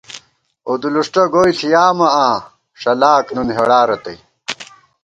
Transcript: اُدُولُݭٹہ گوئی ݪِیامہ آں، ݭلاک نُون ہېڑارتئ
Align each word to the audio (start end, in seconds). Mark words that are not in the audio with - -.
اُدُولُݭٹہ 0.67 1.23
گوئی 1.33 1.51
ݪِیامہ 1.59 2.07
آں، 2.25 2.37
ݭلاک 2.81 3.25
نُون 3.35 3.49
ہېڑارتئ 3.57 4.17